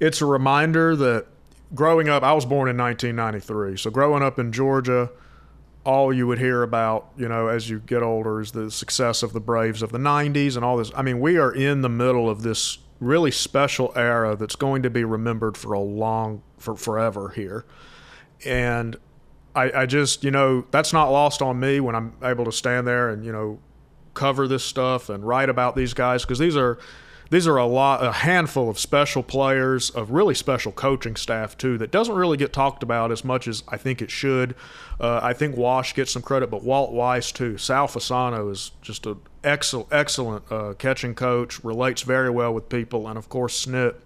[0.00, 1.26] it's a reminder that
[1.74, 5.10] growing up, I was born in 1993, so growing up in Georgia
[5.84, 9.32] all you would hear about, you know, as you get older is the success of
[9.32, 10.90] the Braves of the 90s and all this.
[10.96, 14.90] I mean, we are in the middle of this really special era that's going to
[14.90, 17.64] be remembered for a long, for forever here.
[18.44, 18.96] And
[19.54, 22.86] I, I just, you know, that's not lost on me when I'm able to stand
[22.86, 23.60] there and, you know,
[24.14, 26.78] cover this stuff and write about these guys because these are
[27.30, 31.78] these are a lot, a handful of special players, of really special coaching staff too,
[31.78, 34.54] that doesn't really get talked about as much as I think it should.
[35.00, 37.56] Uh, I think Wash gets some credit, but Walt Weiss too.
[37.58, 43.08] Sal Fasano is just an excellent, excellent uh, catching coach, relates very well with people,
[43.08, 43.96] and of course Snit.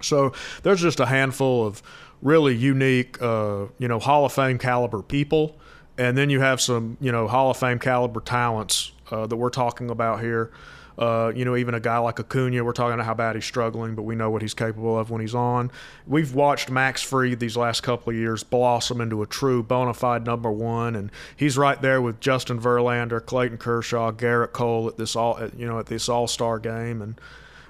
[0.00, 0.32] So
[0.62, 1.82] there's just a handful of
[2.22, 5.56] really unique, uh, you know, Hall of Fame caliber people,
[5.96, 9.50] and then you have some, you know, Hall of Fame caliber talents uh, that we're
[9.50, 10.50] talking about here.
[10.98, 13.94] Uh, you know, even a guy like Acuna, we're talking about how bad he's struggling,
[13.94, 15.70] but we know what he's capable of when he's on.
[16.08, 20.26] We've watched Max Fried these last couple of years blossom into a true bona fide
[20.26, 25.14] number one, and he's right there with Justin Verlander, Clayton Kershaw, Gerrit Cole at this
[25.14, 27.20] all, you know, at this All Star game, and.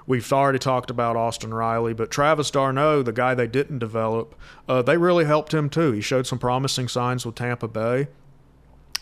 [0.09, 4.33] We've already talked about Austin Riley, but Travis d'Arnaud, the guy they didn't develop,
[4.67, 5.91] uh, they really helped him too.
[5.91, 8.07] He showed some promising signs with Tampa Bay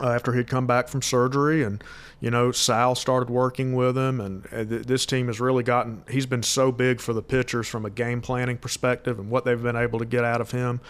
[0.01, 1.81] uh, after he'd come back from surgery, and
[2.19, 6.03] you know Sal started working with him, and uh, th- this team has really gotten.
[6.09, 9.63] He's been so big for the pitchers from a game planning perspective and what they've
[9.63, 10.81] been able to get out of him.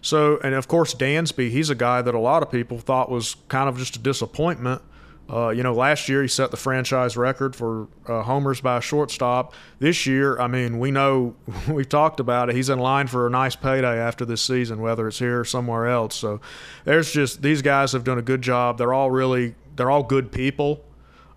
[0.00, 3.34] So, and of course Dansby, he's a guy that a lot of people thought was
[3.48, 4.80] kind of just a disappointment.
[5.28, 8.80] Uh, you know, last year he set the franchise record for uh, homers by a
[8.80, 9.54] shortstop.
[9.80, 11.34] This year, I mean, we know
[11.68, 12.54] we've talked about it.
[12.54, 15.88] He's in line for a nice payday after this season, whether it's here or somewhere
[15.88, 16.14] else.
[16.14, 16.40] So
[16.84, 18.78] there's just these guys have done a good job.
[18.78, 20.84] They're all really they're all good people.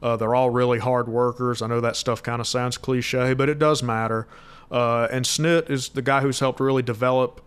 [0.01, 1.61] Uh, they're all really hard workers.
[1.61, 4.27] I know that stuff kind of sounds cliche, but it does matter.
[4.71, 7.41] Uh, and Snit is the guy who's helped really develop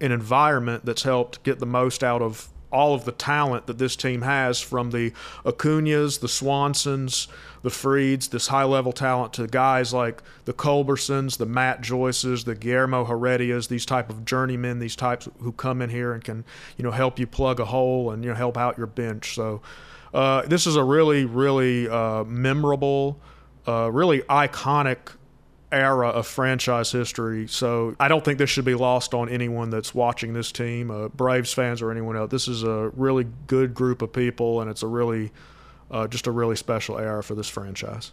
[0.00, 3.96] an environment that's helped get the most out of all of the talent that this
[3.96, 5.12] team has from the
[5.44, 7.28] Acunas, the Swansons,
[7.62, 12.54] the Frieds, this high level talent to guys like the Culbersons, the Matt Joyces, the
[12.54, 16.44] Guillermo Heredias, these type of journeymen, these types who come in here and can,
[16.76, 19.34] you know, help you plug a hole and you know help out your bench.
[19.34, 19.60] So
[20.14, 23.20] uh, this is a really, really uh, memorable,
[23.66, 24.98] uh, really iconic
[25.72, 27.46] era of franchise history.
[27.46, 31.08] So I don't think this should be lost on anyone that's watching this team, uh,
[31.08, 32.30] Braves fans or anyone else.
[32.30, 35.32] This is a really good group of people, and it's a really,
[35.90, 38.12] uh, just a really special era for this franchise.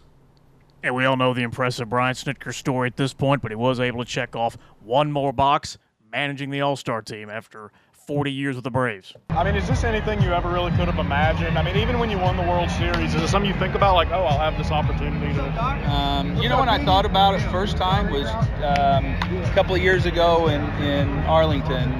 [0.82, 3.80] And we all know the impressive Brian Snitker story at this point, but he was
[3.80, 5.76] able to check off one more box
[6.12, 7.72] managing the All Star team after
[8.08, 9.12] 40 years with the Braves.
[9.28, 11.58] I mean, is this anything you ever really could have imagined?
[11.58, 13.96] I mean, even when you won the World Series, is it something you think about,
[13.96, 15.92] like, oh, I'll have this opportunity to?
[15.92, 18.26] Um, you know, when I thought about it first time was
[18.64, 19.04] um,
[19.44, 21.92] a couple of years ago in, in Arlington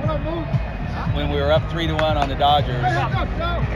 [1.13, 2.83] when we were up three to one on the Dodgers,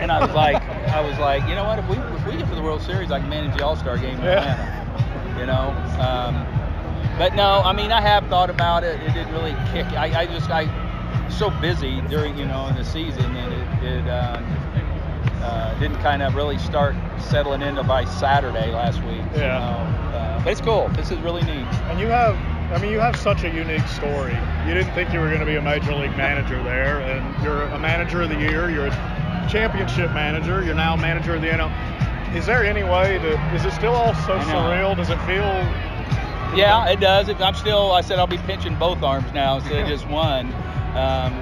[0.01, 1.81] and I was like, I was like, you know what?
[1.81, 3.99] If we if we get to the World Series, I can manage the All Star
[3.99, 5.37] game in Atlanta.
[5.39, 5.69] You know.
[6.01, 6.47] Um,
[7.19, 9.01] but no, I mean, I have thought about it.
[9.03, 9.87] It didn't really kick.
[9.93, 10.65] I, I just I
[11.39, 14.41] so busy during you know in the season and it, it uh,
[15.43, 19.23] uh, didn't kind of really start settling into by Saturday last week.
[19.35, 19.59] Yeah.
[19.59, 20.89] So, uh, but it's cool.
[20.91, 21.67] This is really neat.
[21.91, 22.37] And you have,
[22.73, 24.37] I mean, you have such a unique story.
[24.67, 27.63] You didn't think you were going to be a major league manager there, and you're
[27.63, 28.71] a manager of the year.
[28.71, 30.65] You're a championship manager.
[30.65, 32.37] You're now manager of the NL.
[32.37, 33.55] Is there any way to?
[33.55, 34.97] Is it still all so surreal?
[34.97, 35.43] Does it feel?
[36.57, 37.29] Yeah, it does.
[37.29, 37.93] I'm still.
[37.93, 40.53] I said I'll be pinching both arms now instead of just one
[40.95, 41.33] um,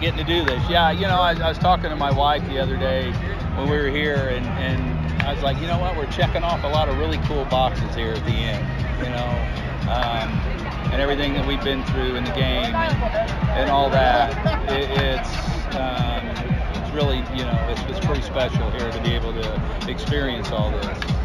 [0.00, 0.62] getting to do this.
[0.68, 3.12] Yeah, you know, I, I, was talking to my wife the other day
[3.56, 6.64] when we were here, and, and I was like, you know what, we're checking off
[6.64, 8.64] a lot of really cool boxes here at the end,
[8.98, 10.30] you know, um,
[10.92, 14.30] and everything that we've been through in the game and, and all that.
[14.70, 16.26] It, it's um,
[16.74, 20.70] it's really, you know, it's, it's pretty special here to be able to experience all
[20.70, 21.19] this.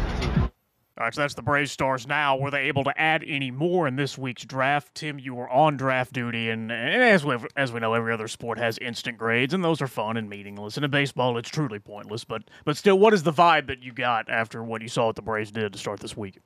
[0.98, 2.38] All right, so that's the Brave Stars now.
[2.38, 4.94] Were they able to add any more in this week's draft?
[4.94, 8.28] Tim, you were on draft duty, and, and as, we, as we know, every other
[8.28, 10.76] sport has instant grades, and those are fun and meaningless.
[10.76, 12.24] And in baseball, it's truly pointless.
[12.24, 15.16] But but still, what is the vibe that you got after what you saw what
[15.16, 16.38] the Braves did to start this week?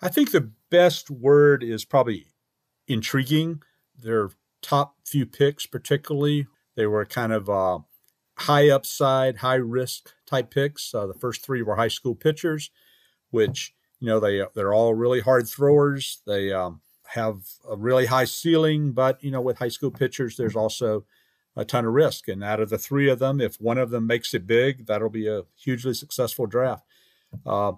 [0.00, 2.26] I think the best word is probably
[2.88, 3.62] intriguing.
[3.98, 4.30] Their
[4.62, 7.80] top few picks, particularly, They were kind of uh,
[8.38, 10.94] high upside, high risk type picks.
[10.94, 12.70] Uh, the first three were high school pitchers,
[13.32, 16.22] which you know they they're all really hard throwers.
[16.26, 20.56] They um, have a really high ceiling, but you know with high school pitchers, there's
[20.56, 21.04] also
[21.56, 22.28] a ton of risk.
[22.28, 25.10] And out of the three of them, if one of them makes it big, that'll
[25.10, 26.86] be a hugely successful draft.
[27.44, 27.72] Uh,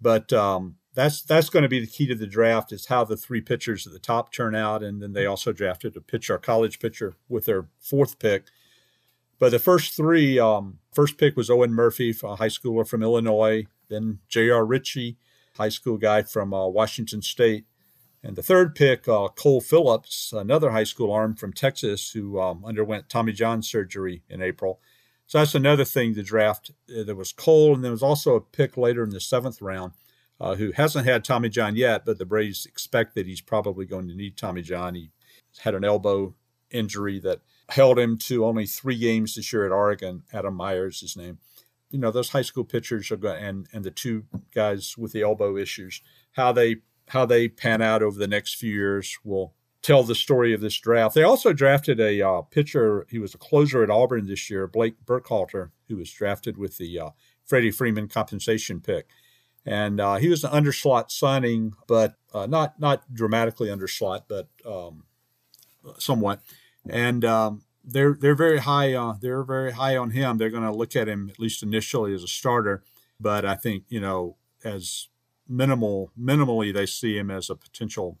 [0.00, 3.16] but um, that's that's going to be the key to the draft is how the
[3.16, 6.38] three pitchers at the top turn out, and then they also drafted a pitcher, a
[6.38, 8.44] college pitcher, with their fourth pick.
[9.40, 13.66] But the first three, um, first pick was Owen Murphy, a high schooler from Illinois.
[13.88, 14.64] Then J.R.
[14.64, 15.16] Ritchie,
[15.56, 17.64] high school guy from uh, Washington State.
[18.22, 22.64] And the third pick, uh, Cole Phillips, another high school arm from Texas who um,
[22.66, 24.78] underwent Tommy John surgery in April.
[25.26, 26.70] So that's another thing the draft.
[26.90, 29.92] Uh, there was Cole, and there was also a pick later in the seventh round
[30.38, 34.06] uh, who hasn't had Tommy John yet, but the Braves expect that he's probably going
[34.08, 34.96] to need Tommy John.
[34.96, 35.10] He
[35.60, 36.34] had an elbow
[36.70, 40.22] injury that held him to only three games this year at Oregon.
[40.32, 41.38] Adam Myers, his name.
[41.90, 45.22] You know, those high school pitchers are going, and and the two guys with the
[45.22, 46.02] elbow issues,
[46.32, 46.76] how they
[47.08, 50.78] how they pan out over the next few years will tell the story of this
[50.78, 51.14] draft.
[51.14, 53.06] They also drafted a uh, pitcher.
[53.10, 56.98] He was a closer at Auburn this year, Blake Burkhalter, who was drafted with the
[56.98, 57.10] uh,
[57.44, 59.08] Freddie Freeman compensation pick.
[59.66, 65.04] And uh, he was an underslot signing, but uh, not not dramatically underslot, but um,
[65.98, 66.40] somewhat.
[66.88, 68.94] And um, they're they're very high.
[68.94, 70.38] Uh, they're very high on him.
[70.38, 72.82] They're going to look at him at least initially as a starter,
[73.18, 75.08] but I think you know as
[75.48, 78.18] minimal minimally they see him as a potential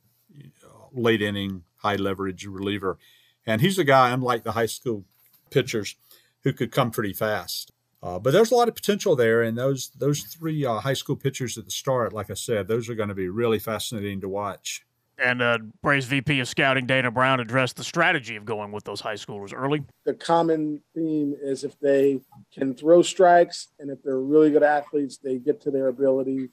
[0.92, 2.98] late inning high leverage reliever,
[3.46, 5.04] and he's a guy unlike the high school
[5.50, 5.96] pitchers
[6.42, 7.72] who could come pretty fast.
[8.02, 11.16] Uh, but there's a lot of potential there, and those those three uh, high school
[11.16, 14.28] pitchers at the start, like I said, those are going to be really fascinating to
[14.28, 14.86] watch.
[15.22, 19.00] And uh, Braves VP of Scouting Dana Brown addressed the strategy of going with those
[19.00, 19.84] high schoolers early.
[20.04, 22.20] The common theme is if they
[22.54, 26.48] can throw strikes and if they're really good athletes, they get to their ability,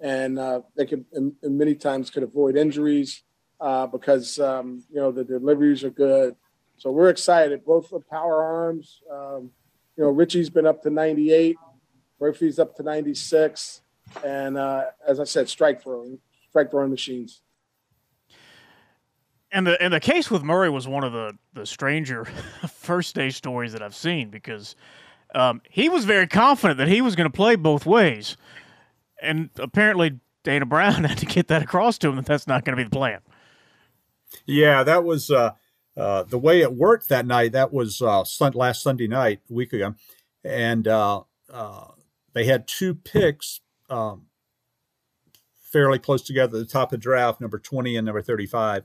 [0.00, 3.22] and uh, they can and, and many times could avoid injuries
[3.60, 6.36] uh, because um, you know the deliveries are good.
[6.76, 7.64] So we're excited.
[7.64, 9.00] Both the power arms.
[9.10, 9.50] Um,
[9.96, 11.56] you know, Ritchie's been up to 98,
[12.20, 13.80] Murphy's up to 96,
[14.24, 16.18] and uh, as I said, strike throwing,
[16.50, 17.42] strike throwing machines.
[19.54, 22.24] And the and the case with Murray was one of the the stranger
[22.68, 24.74] first day stories that I've seen because
[25.34, 28.36] um, he was very confident that he was going to play both ways,
[29.22, 32.76] and apparently Dana Brown had to get that across to him that that's not going
[32.76, 33.20] to be the plan.
[34.44, 35.30] Yeah, that was.
[35.30, 35.52] Uh
[35.96, 39.72] uh, the way it worked that night, that was uh, last Sunday night, a week
[39.72, 39.94] ago,
[40.42, 41.86] and uh, uh,
[42.32, 44.26] they had two picks um,
[45.54, 48.84] fairly close together at the top of the draft, number 20 and number 35.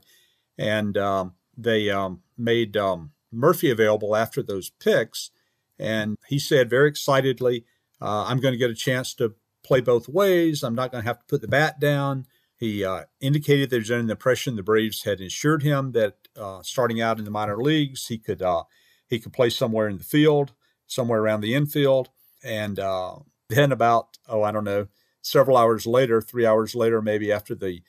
[0.60, 5.30] And um, they um, made um, Murphy available after those picks.
[5.78, 7.64] And he said very excitedly,
[8.00, 10.62] uh, I'm going to get a chance to play both ways.
[10.62, 12.26] I'm not going to have to put the bat down.
[12.56, 17.18] He uh, indicated there's an impression the Braves had assured him that uh, starting out
[17.18, 18.64] in the minor leagues, he could uh,
[19.08, 20.52] he could play somewhere in the field,
[20.86, 22.10] somewhere around the infield,
[22.44, 23.16] and uh,
[23.48, 24.88] then about oh I don't know
[25.22, 27.80] several hours later, three hours later, maybe after the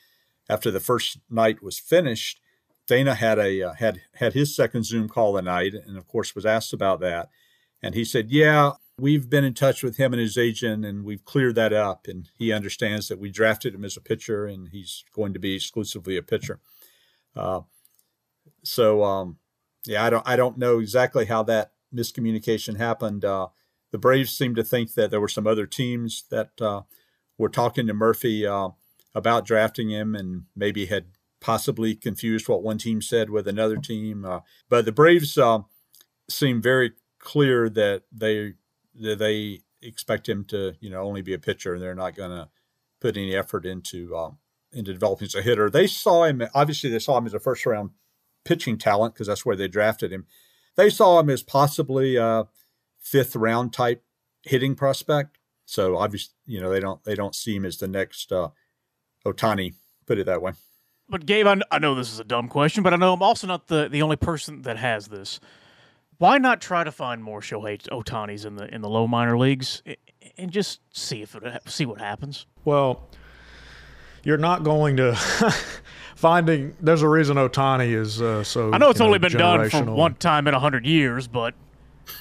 [0.49, 2.39] after the first night was finished,
[2.87, 6.35] Dana had a uh, had had his second Zoom call the night, and of course
[6.35, 7.29] was asked about that,
[7.81, 11.25] and he said, "Yeah, we've been in touch with him and his agent and we've
[11.25, 15.03] cleared that up and he understands that we drafted him as a pitcher and he's
[15.11, 16.59] going to be exclusively a pitcher.
[17.35, 17.61] Uh,
[18.63, 19.37] so um,
[19.85, 23.25] yeah i don't i don't know exactly how that miscommunication happened.
[23.25, 23.47] Uh,
[23.91, 26.81] the braves seem to think that there were some other teams that uh,
[27.37, 28.69] were talking to murphy uh,
[29.13, 31.05] about drafting him and maybe had
[31.41, 35.59] possibly confused what one team said with another team uh, but the braves uh,
[36.29, 38.53] seem very clear that they
[38.95, 42.49] they expect him to, you know, only be a pitcher, and they're not going to
[42.99, 44.37] put any effort into um,
[44.71, 45.69] into developing as a hitter.
[45.69, 47.91] They saw him obviously they saw him as a first round
[48.43, 50.25] pitching talent because that's where they drafted him.
[50.75, 52.47] They saw him as possibly a
[52.99, 54.03] fifth round type
[54.43, 55.37] hitting prospect.
[55.65, 58.49] So obviously, you know, they don't they don't see him as the next uh,
[59.25, 59.75] Ohtani.
[60.05, 60.53] Put it that way.
[61.11, 63.45] But Gabe, I, I know this is a dumb question, but I know I'm also
[63.45, 65.39] not the the only person that has this
[66.21, 69.81] why not try to find more Shohei Ohtanis in the in the low minor leagues
[70.37, 72.45] and just see if it see what happens?
[72.63, 73.09] Well,
[74.23, 75.15] you're not going to
[76.15, 76.75] finding.
[76.79, 78.71] There's a reason Ohtani is uh, so.
[78.71, 81.55] I know it's know, only been done for one time in a hundred years, but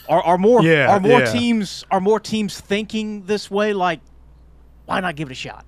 [0.09, 1.31] are, are more yeah, are more yeah.
[1.31, 3.75] teams are more teams thinking this way?
[3.75, 4.01] Like,
[4.87, 5.67] why not give it a shot?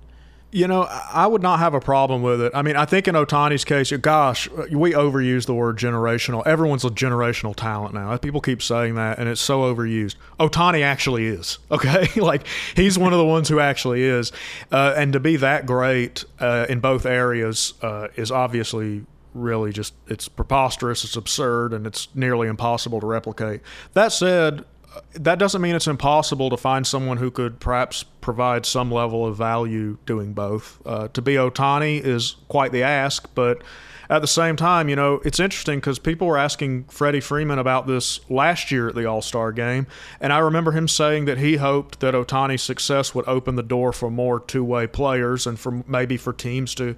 [0.53, 2.51] You know, I would not have a problem with it.
[2.53, 6.45] I mean, I think in Ohtani's case, gosh, we overuse the word generational.
[6.45, 8.15] Everyone's a generational talent now.
[8.17, 10.15] People keep saying that, and it's so overused.
[10.39, 12.07] Ohtani actually is, okay?
[12.21, 14.31] like, he's one of the ones who actually is.
[14.71, 19.95] Uh, and to be that great uh, in both areas uh, is obviously really just,
[20.07, 23.61] it's preposterous, it's absurd, and it's nearly impossible to replicate.
[23.93, 24.65] That said,
[25.13, 29.35] that doesn't mean it's impossible to find someone who could perhaps provide some level of
[29.35, 30.81] value doing both.
[30.85, 33.61] Uh, to be Ohtani is quite the ask, but
[34.09, 37.87] at the same time, you know, it's interesting because people were asking Freddie Freeman about
[37.87, 39.87] this last year at the All Star game,
[40.19, 43.93] and I remember him saying that he hoped that Ohtani's success would open the door
[43.93, 46.95] for more two way players and for maybe for teams to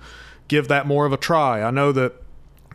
[0.48, 1.62] give that more of a try.
[1.62, 2.14] I know that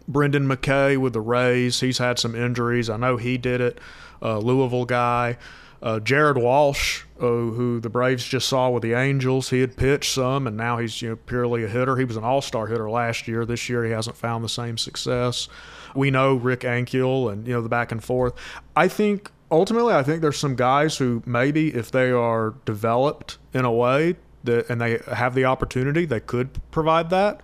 [0.06, 2.88] Brendan McKay with the Rays, he's had some injuries.
[2.88, 3.78] I know he did it
[4.22, 5.36] uh, Louisville guy.
[5.82, 10.12] Uh, Jared Walsh, uh, who the Braves just saw with the Angels, he had pitched
[10.12, 11.96] some, and now he's you know purely a hitter.
[11.96, 13.46] He was an All-Star hitter last year.
[13.46, 15.48] This year, he hasn't found the same success.
[15.94, 18.34] We know Rick Ankiel, and you know the back and forth.
[18.76, 23.64] I think ultimately, I think there's some guys who maybe if they are developed in
[23.64, 27.40] a way that and they have the opportunity, they could provide that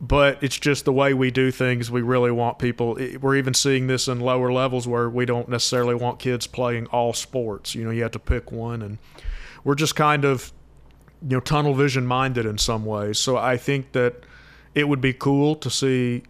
[0.00, 1.90] but it's just the way we do things.
[1.90, 2.96] We really want people.
[3.00, 6.86] Eh, we're even seeing this in lower levels where we don't necessarily want kids playing
[6.86, 7.74] all sports.
[7.74, 8.98] You know, you have to pick one, and
[9.64, 10.52] we're just kind of,
[11.22, 13.18] you know, tunnel vision minded in some ways.
[13.18, 14.22] So I think that
[14.74, 16.22] it would be cool to see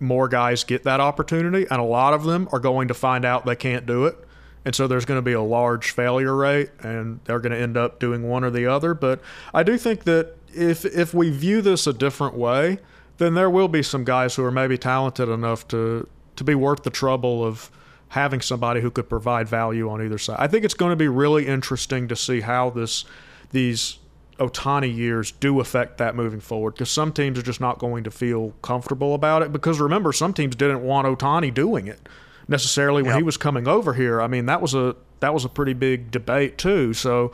[0.00, 3.46] more guys get that opportunity, and a lot of them are going to find out
[3.46, 4.18] they can't do it.
[4.64, 7.76] And so there's going to be a large failure rate, and they're going to end
[7.76, 8.94] up doing one or the other.
[8.94, 9.20] But
[9.52, 12.78] I do think that if if we view this a different way,
[13.18, 16.82] then there will be some guys who are maybe talented enough to to be worth
[16.82, 17.70] the trouble of
[18.08, 20.36] having somebody who could provide value on either side.
[20.38, 23.04] I think it's going to be really interesting to see how this
[23.50, 23.98] these
[24.38, 28.10] Ohtani years do affect that moving forward because some teams are just not going to
[28.10, 32.08] feel comfortable about it because remember some teams didn't want Ohtani doing it
[32.48, 33.18] necessarily when yep.
[33.18, 34.20] he was coming over here.
[34.20, 36.94] I mean that was a that was a pretty big debate too.
[36.94, 37.32] So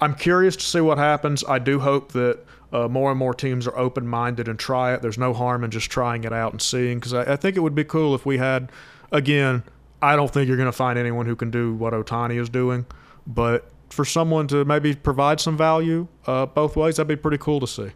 [0.00, 1.44] I'm curious to see what happens.
[1.48, 2.40] I do hope that
[2.74, 5.00] uh, more and more teams are open minded and try it.
[5.00, 7.60] There's no harm in just trying it out and seeing because I, I, think it
[7.60, 8.72] would be cool if we had,
[9.12, 9.62] again,
[10.02, 12.84] I don't think you're going to find anyone who can do what Ohtani is doing,
[13.28, 17.60] but for someone to maybe provide some value uh, both ways, that'd be pretty cool
[17.60, 17.90] to see.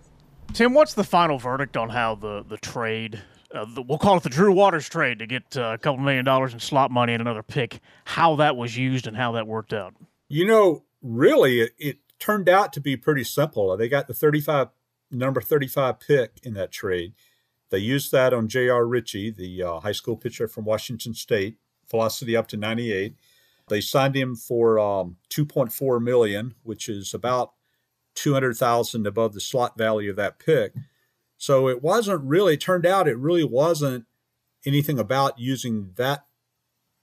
[0.52, 3.20] Tim, what's the final verdict on how the, the trade,
[3.52, 6.24] uh, the, we'll call it the Drew Waters trade to get uh, a couple million
[6.24, 9.72] dollars in slot money and another pick, how that was used and how that worked
[9.72, 9.94] out?
[10.28, 13.76] You know, really, it, it turned out to be pretty simple.
[13.76, 14.68] They got the 35
[15.10, 17.14] number 35 pick in that trade.
[17.70, 18.86] They used that on J.R.
[18.86, 21.58] Ritchie, the uh, high school pitcher from Washington State,
[21.90, 23.14] velocity up to 98.
[23.68, 27.52] They signed him for um, 2.4 million, which is about
[28.14, 30.72] 200,000 above the slot value of that pick.
[31.36, 34.06] So it wasn't really turned out it really wasn't
[34.66, 36.24] anything about using that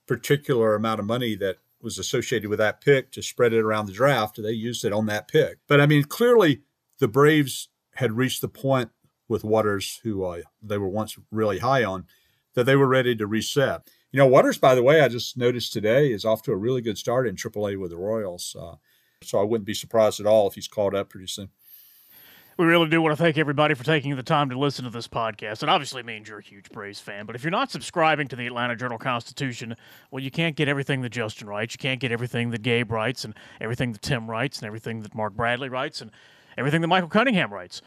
[0.06, 3.92] particular amount of money that was associated with that pick to spread it around the
[3.92, 4.42] draft.
[4.42, 5.58] They used it on that pick.
[5.68, 6.62] But I mean, clearly
[6.98, 8.90] the Braves had reached the point
[9.28, 12.06] with Waters, who uh, they were once really high on,
[12.54, 13.88] that they were ready to reset.
[14.10, 16.80] You know, Waters, by the way, I just noticed today is off to a really
[16.80, 18.56] good start in AAA with the Royals.
[18.58, 18.74] Uh,
[19.22, 21.50] so I wouldn't be surprised at all if he's called up pretty soon.
[22.58, 25.06] We really do want to thank everybody for taking the time to listen to this
[25.06, 25.62] podcast.
[25.62, 28.46] It obviously means you're a huge Braves fan, but if you're not subscribing to the
[28.46, 29.76] Atlanta Journal Constitution,
[30.10, 31.74] well, you can't get everything that Justin writes.
[31.74, 35.14] You can't get everything that Gabe writes, and everything that Tim writes, and everything that
[35.14, 36.10] Mark Bradley writes, and
[36.56, 37.82] everything that Michael Cunningham writes.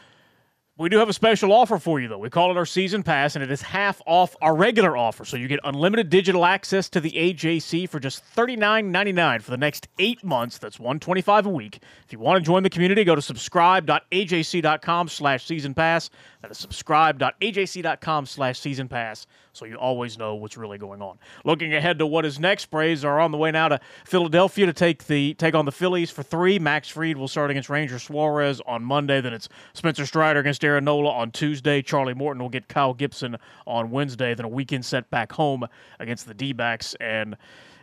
[0.79, 2.19] We do have a special offer for you, though.
[2.19, 5.25] We call it our season pass, and it is half off our regular offer.
[5.25, 9.89] So you get unlimited digital access to the AJC for just $39.99 for the next
[9.99, 10.57] eight months.
[10.57, 11.81] That's 125 a week.
[12.05, 16.09] If you want to join the community, go to subscribe.ajc.com slash season pass.
[16.41, 19.27] That is subscribe.ajc.com slash season pass
[19.59, 21.19] so you always know what's really going on.
[21.43, 24.73] Looking ahead to what is next, Braves are on the way now to Philadelphia to
[24.73, 26.57] take the take on the Phillies for three.
[26.57, 29.19] Max Fried will start against Ranger Suarez on Monday.
[29.19, 31.81] Then it's Spencer Strider against Aaron Nola on Tuesday.
[31.81, 33.35] Charlie Morton will get Kyle Gibson
[33.67, 34.33] on Wednesday.
[34.33, 35.67] Then a weekend set back home
[35.99, 36.95] against the D-backs.
[37.01, 37.35] And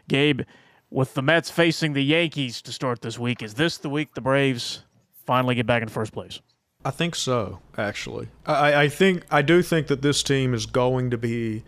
[0.09, 0.43] Gabe,
[0.89, 4.23] with the Mets facing the Yankees to start this week, is this the week the
[4.23, 4.83] Braves
[5.27, 6.41] finally get back in first place?
[6.87, 8.29] I think so, actually.
[8.47, 11.65] I, I think I do think that this team is going to be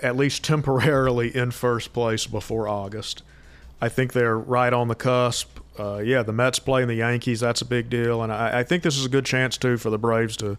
[0.00, 3.24] at least temporarily in first place before August.
[3.80, 5.58] I think they're right on the cusp.
[5.76, 8.22] Uh, yeah, the Mets playing the Yankees, that's a big deal.
[8.22, 10.56] And I, I, think this is a good chance, too, for the Braves to,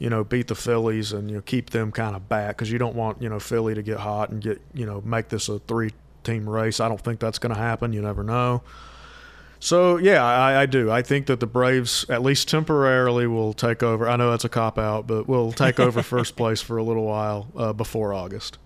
[0.00, 2.78] you know, beat the Phillies and, you know, keep them kind of back because you
[2.78, 5.60] don't want, you know, Philly to get hot and get, you know, make this a
[5.60, 5.92] three
[6.24, 6.80] team race.
[6.80, 7.92] I don't think that's going to happen.
[7.92, 8.62] You never know.
[9.60, 10.90] So yeah, I, I, do.
[10.90, 14.08] I think that the Braves, at least temporarily, will take over.
[14.08, 17.04] I know that's a cop out, but we'll take over first place for a little
[17.04, 18.58] while uh, before August.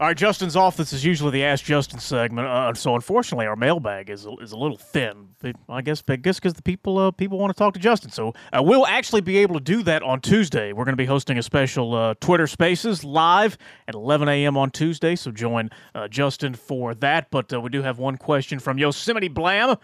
[0.00, 0.76] All right, Justin's off.
[0.76, 2.46] This is usually the Ask Justin segment.
[2.46, 5.30] Uh, so unfortunately, our mailbag is a, is a little thin.
[5.68, 8.12] I guess I guess because the people uh, people want to talk to Justin.
[8.12, 10.72] So uh, we'll actually be able to do that on Tuesday.
[10.72, 14.56] We're going to be hosting a special uh, Twitter Spaces live at 11 a.m.
[14.56, 15.16] on Tuesday.
[15.16, 17.32] So join uh, Justin for that.
[17.32, 19.78] But uh, we do have one question from Yosemite Blam.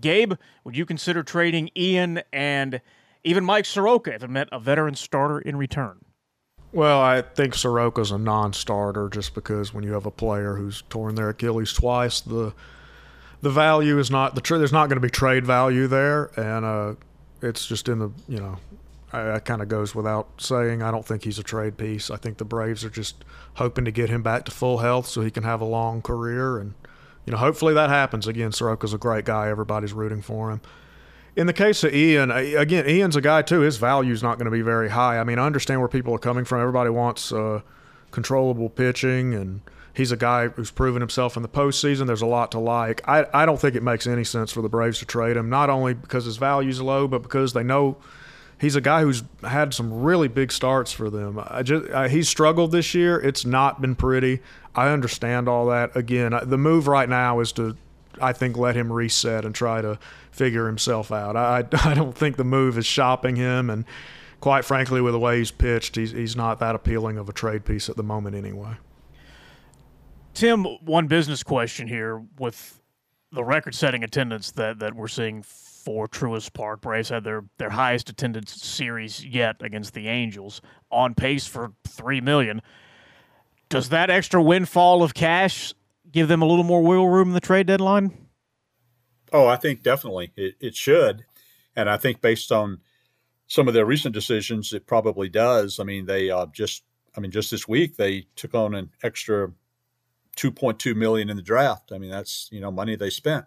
[0.00, 0.32] Gabe,
[0.64, 2.80] would you consider trading Ian and
[3.22, 6.00] even Mike Soroka if it meant a veteran starter in return?
[6.76, 11.14] Well, I think Soroka's a non-starter just because when you have a player who's torn
[11.14, 12.52] their Achilles twice, the
[13.40, 16.66] the value is not the tra- there's not going to be trade value there, and
[16.66, 16.94] uh,
[17.40, 18.58] it's just in the you know
[19.10, 20.82] that kind of goes without saying.
[20.82, 22.10] I don't think he's a trade piece.
[22.10, 23.24] I think the Braves are just
[23.54, 26.58] hoping to get him back to full health so he can have a long career,
[26.58, 26.74] and
[27.24, 28.26] you know hopefully that happens.
[28.26, 29.48] Again, Soroka's a great guy.
[29.48, 30.60] Everybody's rooting for him
[31.36, 33.60] in the case of Ian, again, Ian's a guy too.
[33.60, 35.18] His value is not going to be very high.
[35.18, 36.60] I mean, I understand where people are coming from.
[36.60, 37.60] Everybody wants uh,
[38.10, 39.60] controllable pitching, and
[39.92, 42.06] he's a guy who's proven himself in the postseason.
[42.06, 43.06] There's a lot to like.
[43.06, 45.68] I, I don't think it makes any sense for the Braves to trade him, not
[45.68, 47.98] only because his value's low, but because they know
[48.58, 51.38] he's a guy who's had some really big starts for them.
[51.46, 53.20] I just I, he's struggled this year.
[53.20, 54.40] It's not been pretty.
[54.74, 55.94] I understand all that.
[55.94, 57.76] Again, the move right now is to
[58.20, 59.98] I think let him reset and try to
[60.30, 61.36] figure himself out.
[61.36, 63.84] I I don't think the move is shopping him, and
[64.40, 67.64] quite frankly, with the way he's pitched, he's he's not that appealing of a trade
[67.64, 68.76] piece at the moment anyway.
[70.34, 72.82] Tim, one business question here with
[73.32, 76.80] the record-setting attendance that that we're seeing for Truist Park.
[76.80, 80.60] Braves had their their highest attendance series yet against the Angels,
[80.90, 82.60] on pace for three million.
[83.68, 85.74] Does that extra windfall of cash
[86.16, 88.10] give them a little more wiggle room in the trade deadline?
[89.34, 91.26] Oh, I think definitely it, it should.
[91.76, 92.80] And I think based on
[93.46, 95.78] some of their recent decisions, it probably does.
[95.78, 99.52] I mean, they uh, just, I mean, just this week they took on an extra
[100.38, 101.92] 2.2 million in the draft.
[101.92, 103.44] I mean, that's you know money they spent.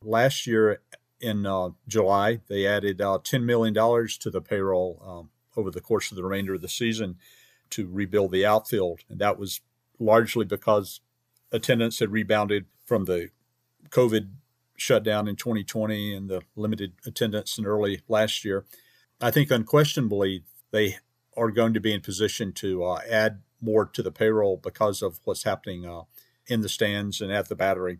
[0.00, 0.82] Last year
[1.20, 5.80] in uh, July, they added uh, 10 million dollars to the payroll um, over the
[5.80, 7.16] course of the remainder of the season
[7.70, 9.60] to rebuild the outfield, and that was
[9.98, 11.00] largely because
[11.52, 13.30] attendance had rebounded from the
[13.90, 14.30] COVID
[14.76, 18.64] shutdown in 2020 and the limited attendance in early last year.
[19.20, 20.98] I think unquestionably they
[21.36, 25.20] are going to be in position to uh, add more to the payroll because of
[25.24, 26.02] what's happening uh,
[26.46, 27.98] in the stands and at the battery.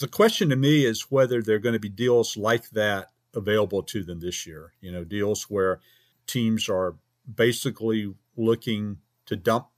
[0.00, 3.82] The question to me is whether there are going to be deals like that available
[3.84, 4.72] to them this year.
[4.80, 5.80] You know, deals where
[6.26, 6.96] teams are
[7.32, 9.68] basically looking to dump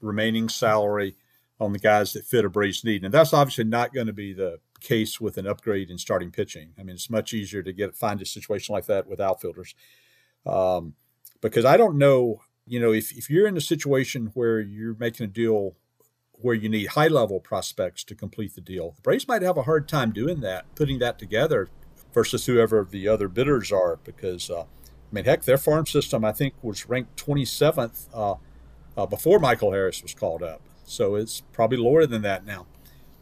[0.00, 1.16] remaining salary
[1.62, 3.04] on the guys that fit a Braves need.
[3.04, 6.72] And that's obviously not going to be the case with an upgrade in starting pitching.
[6.78, 9.74] I mean, it's much easier to get find a situation like that with outfielders.
[10.44, 10.94] Um,
[11.40, 15.24] because I don't know, you know, if, if you're in a situation where you're making
[15.24, 15.76] a deal
[16.32, 19.62] where you need high level prospects to complete the deal, the Braves might have a
[19.62, 21.68] hard time doing that, putting that together
[22.12, 24.00] versus whoever the other bidders are.
[24.02, 24.66] Because, uh, I
[25.12, 28.34] mean, heck, their farm system, I think, was ranked 27th uh,
[28.96, 30.60] uh, before Michael Harris was called up.
[30.84, 32.66] So it's probably lower than that now.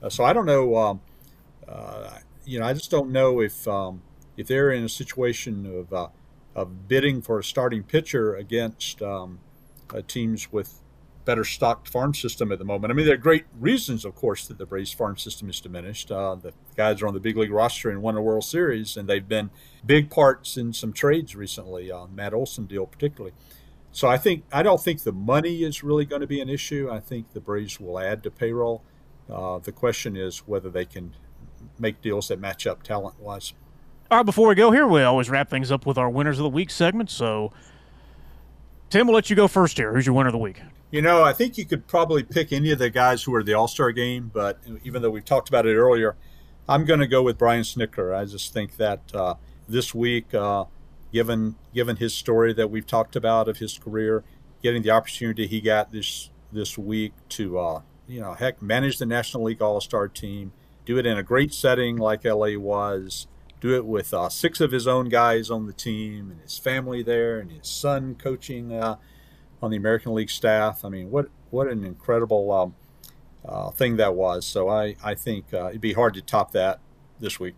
[0.03, 0.77] Uh, so I don't know.
[0.77, 1.01] Um,
[1.69, 4.03] uh, you know, I just don't know if um,
[4.37, 6.09] if they're in a situation of uh,
[6.55, 9.39] of bidding for a starting pitcher against um,
[9.95, 10.81] uh, teams with
[11.25, 12.91] better stocked farm system at the moment.
[12.91, 16.11] I mean, there are great reasons, of course, that the Braves farm system is diminished.
[16.11, 19.09] Uh, the guys are on the big league roster and won a World Series, and
[19.09, 19.51] they've been
[19.85, 23.35] big parts in some trades recently, uh, Matt Olson deal particularly.
[23.93, 26.89] So I think I don't think the money is really going to be an issue.
[26.91, 28.83] I think the Braves will add to payroll.
[29.29, 31.15] Uh, the question is whether they can
[31.79, 33.53] make deals that match up talent wise.
[34.11, 36.43] All right, before we go here, we always wrap things up with our winners of
[36.43, 37.11] the week segment.
[37.11, 37.53] So,
[38.91, 39.93] Tim, we'll let you go first here.
[39.95, 40.61] Who's your winner of the week?
[40.91, 43.55] You know, I think you could probably pick any of the guys who are the
[43.55, 46.17] All Star game, but even though we've talked about it earlier,
[46.69, 48.17] I'm going to go with Brian Snitker.
[48.17, 49.35] I just think that uh,
[49.69, 50.65] this week, uh,
[51.13, 54.25] given given his story that we've talked about of his career,
[54.63, 59.07] getting the opportunity he got this this week to uh, you know heck manage the
[59.07, 60.53] National League All Star team,
[60.85, 63.27] do it in a great setting like LA was,
[63.61, 67.03] do it with uh, six of his own guys on the team and his family
[67.03, 68.97] there and his son coaching uh,
[69.63, 70.85] on the American League staff.
[70.85, 72.75] I mean, what what an incredible um,
[73.45, 74.47] uh, thing that was.
[74.47, 76.81] So I I think uh, it'd be hard to top that
[77.19, 77.55] this week.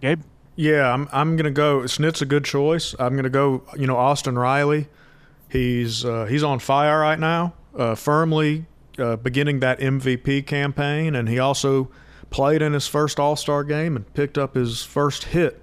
[0.00, 0.22] Gabe.
[0.56, 1.86] Yeah, I'm I'm gonna go.
[1.86, 2.94] Snit's a good choice.
[2.98, 3.62] I'm gonna go.
[3.76, 4.88] You know, Austin Riley.
[5.48, 8.66] He's uh, he's on fire right now, uh, firmly
[8.98, 11.90] uh, beginning that MVP campaign, and he also
[12.30, 15.62] played in his first All Star game and picked up his first hit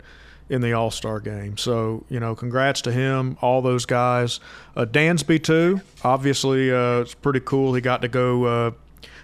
[0.49, 1.57] in the All Star game.
[1.57, 4.39] So, you know, congrats to him, all those guys.
[4.75, 5.81] Uh, Dansby, too.
[6.03, 7.73] Obviously, uh, it's pretty cool.
[7.73, 8.45] He got to go.
[8.45, 8.71] Uh,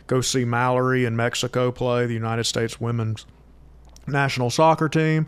[0.07, 3.25] go see Mallory in Mexico play, the United States women's
[4.07, 5.27] national soccer team.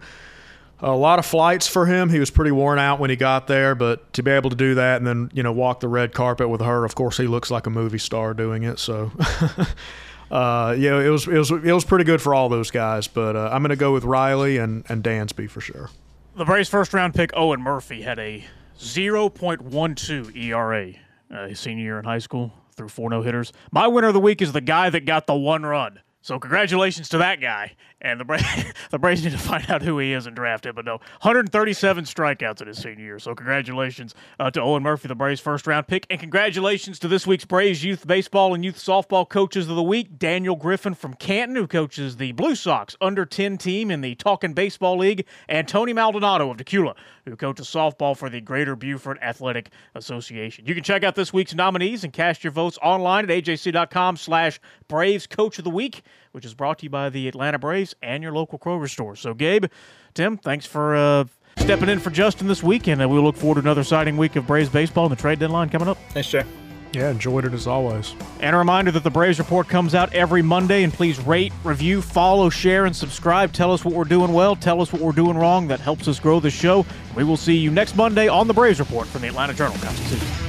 [0.82, 2.10] A lot of flights for him.
[2.10, 4.76] He was pretty worn out when he got there, but to be able to do
[4.76, 7.52] that and then, you know, walk the red carpet with her, of course, he looks
[7.52, 8.80] like a movie star doing it.
[8.80, 9.12] So,
[10.32, 13.08] uh, yeah, it was, it was it was pretty good for all those guys.
[13.08, 15.90] But uh, I'm going to go with Riley and and Dansby for sure.
[16.36, 18.46] The Braves' first round pick Owen Murphy had a
[18.80, 20.94] 0.12 ERA
[21.32, 23.52] uh, his senior year in high school through four no hitters.
[23.72, 26.00] My winner of the week is the guy that got the one run.
[26.22, 27.76] So congratulations to that guy.
[28.02, 28.45] And the Braves,
[28.91, 30.76] the Braves need to find out who he is and draft him.
[30.76, 33.20] But no, 137 strikeouts in his senior year.
[33.20, 37.28] So congratulations uh, to Owen Murphy, the Braves' first round pick, and congratulations to this
[37.28, 40.18] week's Braves youth baseball and youth softball coaches of the week.
[40.18, 44.54] Daniel Griffin from Canton, who coaches the Blue Sox under 10 team in the Talking
[44.54, 46.95] Baseball League, and Tony Maldonado of Dacula,
[47.26, 50.66] who coaches softball for the Greater Buford Athletic Association.
[50.66, 55.28] You can check out this week's nominees and cast your votes online at ajc.com/slash Braves
[55.28, 58.32] Coach of the Week, which is brought to you by the Atlanta Braves and your
[58.32, 59.16] local Kroger store.
[59.16, 59.66] So, Gabe,
[60.14, 61.26] Tim, thanks for uh,
[61.58, 64.36] stepping in for Justin this weekend, and uh, we look forward to another exciting week
[64.36, 65.98] of Braves baseball and the trade deadline coming up.
[66.10, 66.44] Thanks, Jay.
[66.92, 68.16] Yeah, enjoyed it as always.
[68.40, 72.02] And a reminder that the Braves Report comes out every Monday, and please rate, review,
[72.02, 73.54] follow, share, and subscribe.
[73.54, 75.68] Tell us what we're doing well, tell us what we're doing wrong.
[75.68, 76.86] That helps us grow the show.
[77.16, 80.49] We will see you next Monday on the Braves Report from the Atlanta Journal Constitution.